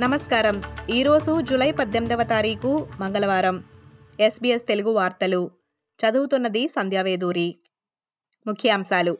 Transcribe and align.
నమస్కారం. 0.00 0.62
ఈరోజు 0.90 1.40
జూలై 1.40 1.72
పద్దెనిమిదవ 1.72 2.22
తారీఖు 2.22 2.86
మంగళవారం. 3.00 3.64
ఎస్బీఎస్ 4.20 4.66
తెలుగు 4.66 4.90
వార్తలు. 4.90 5.50
చదువుతున్నది 6.00 6.68
సంధ్యావేదూరి 6.68 7.58
ముఖ్యాంశాలు. 8.46 9.18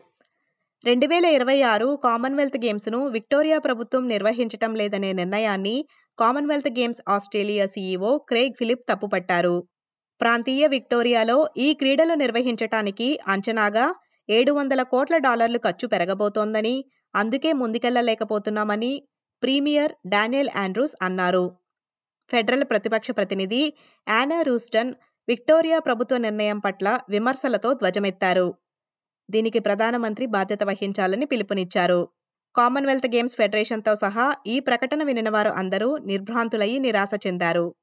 రెండు 0.84 1.06
వేల 1.06 1.24
ఇరవై 1.24 1.62
ఆరు 1.62 1.98
కామన్వెల్త్ 2.04 2.56
గేమ్స్ను 2.56 3.06
విక్టోరియా 3.06 3.58
ప్రభుత్వం 3.58 4.08
నిర్వహించటం 4.08 4.74
లేదనే 4.74 5.12
నిర్ణయాన్ని 5.12 5.84
Commonwealth 6.18 6.68
games 6.68 7.02
Australia 7.08 7.66
CEO 7.66 8.18
Craig 8.18 8.54
Philip 8.58 8.88
తప్పుపట్టారు. 8.88 9.68
ప్రాంతీయ 10.20 10.66
విక్టోరియాలో 10.66 11.48
ఈ 11.56 11.74
క్రీడలు 11.74 12.14
నిర్వహించటానికి 12.14 13.20
అంచనాగా 13.28 13.94
ఏడు 14.30 14.52
వందల 14.52 14.82
కోట్ల 14.82 15.16
డాలర్లు 15.16 15.58
ఖర్చు 15.58 15.88
పెరగబోతోందని 15.88 16.84
అందుకే 17.14 17.52
ముందుకెళ్ళలేకపోతున్నామని 17.52 19.06
ప్రీమియర్ 19.42 19.92
డానియల్ 20.06 20.48
ఆండ్రూస్ 20.56 20.94
అన్నారు. 21.02 21.44
ఫెడరల్ 22.30 22.64
ప్రతిపక్ష 22.64 23.10
ప్రతినిధి 23.10 23.72
యానా 24.06 24.42
రూస్టన్ 24.42 24.94
విక్టోరియా 25.28 25.78
ప్రభుత్వ 25.78 26.16
నిర్ణయం 26.16 26.58
పట్ల 26.58 27.00
విమర్శలతో 27.08 27.72
ధ్వజమెత్తారు. 27.72 28.54
దీనికి 29.30 29.60
ప్రధానమంత్రి 29.60 30.26
బాధ్యత 30.26 30.62
వహించాలని 30.64 31.26
పిలుపునిచ్చారు. 31.26 32.08
కామన్వెల్త్ 32.54 33.06
గేమ్స్ 33.06 33.36
ఫెడరేషన్తో 33.36 33.94
సహా 33.94 34.34
ఈ 34.46 34.60
ప్రకటన 34.60 35.02
వినినవారు 35.02 35.50
అందరూ 35.50 35.96
నిర్భ్రాంతులయ్యి 35.96 36.78
నిరాశ 36.78 37.10
చెందారు. 37.26 37.74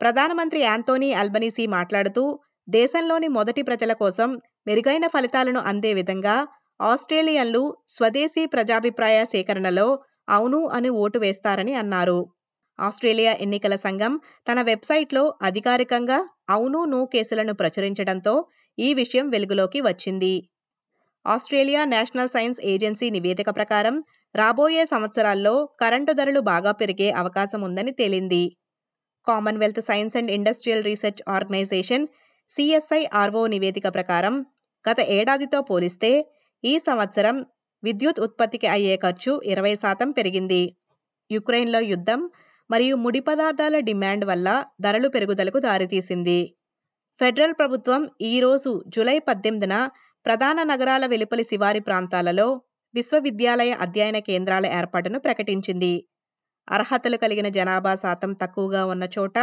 ప్రధానమంత్రి 0.00 0.60
యాంతోనీ 0.60 1.12
అల్బనీసీ 1.12 1.66
మాట్లాడుతూ 1.66 2.40
దేశంలోని 2.68 3.28
మొదటి 3.28 3.62
ప్రజల 3.62 3.92
కోసం 3.92 4.30
మెరుగైన 4.66 5.06
ఫలితాలను 5.06 5.60
అందే 5.60 5.94
విధంగా 5.94 6.36
ఆస్ట్రేలియన్లు 6.80 7.76
స్వదేశీ 7.88 8.46
ప్రజాభిప్రాయ 8.46 9.24
సేకరణలో 9.24 9.86
అవును 10.28 10.60
అని 10.68 10.90
ఓటు 11.02 11.18
వేస్తారని 11.18 11.74
అన్నారు. 11.74 12.18
ఆస్ట్రేలియా 12.78 13.32
ఎన్నికల 13.40 13.74
సంఘం 13.76 14.12
తన 14.48 14.58
వెబ్సైట్లో 14.62 15.22
అధికారికంగా 15.42 16.18
అవును 16.50 16.80
నో 16.84 17.00
కేసులను 17.04 17.54
ప్రచురించడంతో 17.54 18.34
ఈ 18.78 18.88
విషయం 18.94 19.26
వెలుగులోకి 19.28 19.80
వచ్చింది. 19.80 20.34
ఆస్ట్రేలియా 21.24 21.82
నేషనల్ 21.84 22.28
సైన్స్ 22.28 22.60
ఏజెన్సీ 22.64 23.06
నివేదిక 23.10 23.50
ప్రకారం 23.50 23.96
రాబోయే 24.34 24.84
సంవత్సరాల్లో 24.84 25.54
కరెంటు 25.80 26.12
ధరలు 26.12 26.40
బాగా 26.50 26.72
పెరిగే 26.72 27.10
అవకాశం 27.12 27.60
ఉందని 27.62 27.92
తేలింది. 27.92 28.44
Commonwealth 29.26 29.80
science 29.80 30.16
and 30.16 30.30
industrial 30.30 30.84
research 30.84 31.22
organisation 31.28 32.04
CSIRO 32.50 33.42
నివేదిక 33.46 33.86
ప్రకారం 33.88 34.34
గత 34.84 35.00
ఏడాదితో 35.10 35.58
పోలిస్తే 35.62 36.10
ఈ 36.64 36.74
సంవత్సరం 36.78 37.36
విద్యుత్ 37.82 38.20
ఉత్పత్తికి 38.20 38.66
అయ్యే 38.66 38.96
ఖర్చు 38.96 39.32
ఇరవై 39.44 39.74
శాతం 39.74 40.10
పెరిగింది. 40.10 40.62
యుక్రెయిన్లో 41.30 41.80
యుద్ధం 41.92 42.20
మరియు 42.70 42.94
ముడి 42.96 43.20
పదార్థాల 43.20 43.78
డిమాండ్ 43.78 44.24
వల్ల 44.24 44.48
ధరలు 44.80 45.08
పెరుగుదలకు 45.08 45.58
దారితీసింది. 45.58 46.40
ఫెడరల్ 47.20 47.54
ప్రభుత్వం 47.54 48.10
ఈరోజు 48.20 48.82
జూలై 48.88 49.18
పద్దెనిమిదిన 49.18 49.88
ప్రధాన 50.26 50.62
నగరాల 50.62 51.06
వెలుపలి 51.06 51.44
శివారి 51.44 51.80
ప్రాంతాలలో 51.80 52.48
విశ్వవిద్యాలయ 52.94 53.70
అధ్యయన 53.80 54.18
కేంద్రాల 54.18 54.66
ఏర్పాటును 54.66 55.18
ప్రకటించింది. 55.18 55.92
అర్హతలు 56.68 57.16
కలిగిన 57.16 57.48
జనాభా 57.48 57.94
శాతం 57.94 58.32
తక్కువగా 58.32 58.84
ఉన్న 58.84 59.04
చోట 59.18 59.38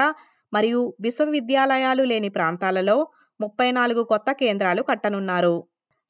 మరియు 0.53 0.93
విశ్వవిద్యాలయాలు 0.99 2.03
లేని 2.03 2.29
ప్రాంతాలలో 2.29 2.97
ముప్పై 3.39 3.71
నాలుగు 3.71 4.03
కొత్త 4.03 4.31
కేంద్రాలు 4.31 4.81
కట్టనున్నారు. 4.81 5.55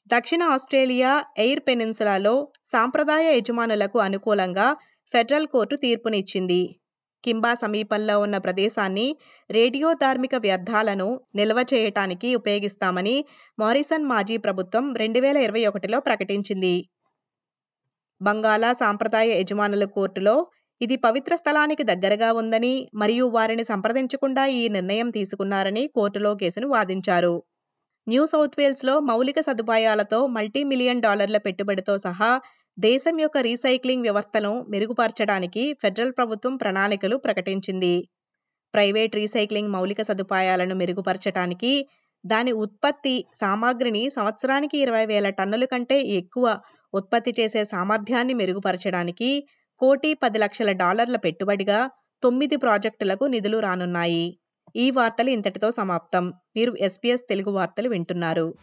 దక్షిణ 0.07 0.41
ఆస్ట్రేలియా 0.55 1.11
ఎయిర్ 1.43 1.61
పెనిన్సులాలో 1.67 2.33
సాంప్రదాయ 2.73 3.25
యజమానులకు 3.37 3.99
అనుకూలంగా 3.99 4.67
ఫెడరల్ 5.11 5.47
కోర్టు 5.47 5.75
తీర్పునిచ్చింది. 5.75 6.61
కింబా 7.23 7.51
సమీపంలో 7.53 8.15
ఉన్న 8.19 8.37
ప్రదేశాన్ని 8.37 9.05
రేడియో 9.49 9.89
ధార్మిక 9.93 10.35
వ్యర్థాలను 10.43 11.07
నిల్వ 11.35 11.59
చేయటానికి 11.71 12.29
ఉపయోగిస్తామని 12.35 13.15
మారిసన్ 13.59 14.05
మాజీ 14.05 14.37
ప్రభుత్వం 14.37 14.85
రెండు 14.93 15.19
వేల 15.19 15.37
ఇరవై 15.37 15.63
ఒకటిలో 15.65 15.99
ప్రకటించింది. 15.99 16.75
బంగాళా 18.21 18.71
సాంప్రదాయ 18.83 19.29
యజమానుల 19.41 19.85
కోర్టులో 19.97 20.35
ఇది 20.81 20.95
పవిత్ర 20.97 21.33
స్థలానికి 21.35 21.83
దగ్గరగా 21.83 22.29
ఉందని 22.33 22.73
మరియు 22.95 23.25
వారిని 23.29 23.63
సంప్రదించకుండా 23.63 24.45
ఈ 24.59 24.63
నిర్ణయం 24.69 25.09
తీసుకున్నారని 25.09 25.83
కోర్టులో 25.97 26.33
కేసును 26.35 26.67
వాదించారు. 26.67 27.35
న్యూ 28.07 28.23
సౌత్ 28.25 28.55
వేల్స్లో 28.59 28.93
మౌలిక 28.99 29.39
సదుపాయాలతో 29.41 30.19
మల్టీ 30.27 30.61
మిలియన్ 30.63 31.01
డాలర్ల 31.01 31.37
పెట్టుబడితో 31.37 31.93
సహా 31.97 32.29
దేశం 32.77 33.15
యొక్క 33.19 33.37
రీసైక్లింగ్ 33.39 34.03
వ్యవస్థను 34.03 34.51
మెరుగుపరచడానికి 34.69 35.63
ఫెడరల్ 35.73 36.13
ప్రభుత్వం 36.17 36.53
ప్రణాళికలు 36.57 37.15
ప్రకటించింది. 37.17 37.95
ప్రైవేట్ 38.73 39.13
రీసైక్లింగ్ 39.15 39.73
మౌలిక 39.75 40.01
సదుపాయాలను 40.01 40.75
మెరుగుపరచడానికి 40.75 41.73
దాని 42.23 42.51
ఉత్పత్తి 42.65 43.15
సామాగ్రిని 43.41 44.03
సంవత్సరానికి 44.09 44.77
ఇరవై 44.77 45.05
వేల 45.05 45.27
టన్నుల 45.29 45.65
కంటే 45.65 45.97
ఎక్కువ 46.19 46.45
ఉత్పత్తి 46.93 47.31
చేసే 47.39 47.61
సామర్థ్యాన్ని 47.65 48.33
మెరుగుపరచడానికి 48.33 49.29
కోటి 49.81 50.11
పది 50.15 50.39
లక్షల 50.39 50.71
డాలర్ల 50.81 51.17
పెట్టుబడిగా 51.17 51.79
తొమ్మిది 52.23 52.57
ప్రాజెక్టులకు 52.57 53.25
నిధులు 53.25 53.59
రానున్నాయి. 53.59 54.25
ఈ 54.75 54.91
వార్తలు 54.91 55.29
ఇంతటితో 55.29 55.71
సమాప్తం. 55.71 56.33
మీరు 56.55 56.75
ఎస్పీఎస్ 56.79 57.21
తెలుగు 57.29 57.51
వార్తలు 57.51 57.89
వింటున్నారు. 57.89 58.53